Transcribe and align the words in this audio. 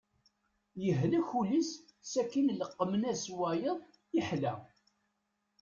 Yehlek 0.83 1.27
ul-is 1.39 1.71
sakin 2.11 2.47
leqmen-as 2.59 3.23
wayeḍ 3.37 3.79
yeḥla. 4.15 4.53